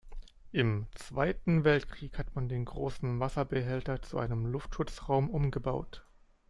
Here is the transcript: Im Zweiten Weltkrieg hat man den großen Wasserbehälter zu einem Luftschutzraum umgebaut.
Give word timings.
Im 0.51 0.87
Zweiten 0.95 1.63
Weltkrieg 1.63 2.17
hat 2.17 2.33
man 2.33 2.49
den 2.49 2.65
großen 2.65 3.19
Wasserbehälter 3.19 4.01
zu 4.01 4.17
einem 4.17 4.47
Luftschutzraum 4.47 5.29
umgebaut. 5.29 6.07